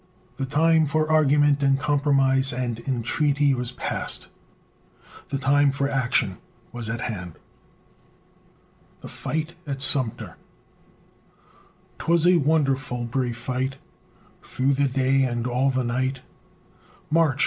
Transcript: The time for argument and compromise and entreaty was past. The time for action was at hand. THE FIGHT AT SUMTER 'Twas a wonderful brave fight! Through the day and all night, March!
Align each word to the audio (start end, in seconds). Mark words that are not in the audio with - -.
The 0.37 0.47
time 0.47 0.87
for 0.87 1.11
argument 1.11 1.61
and 1.61 1.79
compromise 1.79 2.51
and 2.51 2.79
entreaty 2.87 3.53
was 3.53 3.71
past. 3.71 4.29
The 5.29 5.37
time 5.37 5.71
for 5.71 5.87
action 5.87 6.39
was 6.71 6.89
at 6.89 7.01
hand. 7.01 7.35
THE 9.01 9.07
FIGHT 9.07 9.53
AT 9.67 9.79
SUMTER 9.79 10.37
'Twas 11.99 12.25
a 12.25 12.37
wonderful 12.37 13.03
brave 13.05 13.37
fight! 13.37 13.77
Through 14.41 14.73
the 14.73 14.87
day 14.87 15.21
and 15.21 15.45
all 15.45 15.69
night, 15.83 16.21
March! 17.11 17.39